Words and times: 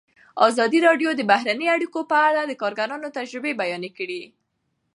ازادي 0.47 0.79
راډیو 0.87 1.09
د 1.15 1.21
بهرنۍ 1.31 1.67
اړیکې 1.75 2.01
په 2.11 2.17
اړه 2.29 2.41
د 2.45 2.51
کارګرانو 2.61 3.13
تجربې 3.17 3.53
بیان 3.61 3.83
کړي. 3.97 4.23